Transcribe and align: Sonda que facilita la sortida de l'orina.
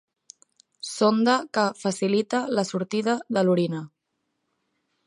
Sonda 0.91 1.35
que 1.57 1.65
facilita 1.83 2.41
la 2.61 2.67
sortida 2.73 3.17
de 3.39 3.47
l'orina. 3.47 3.85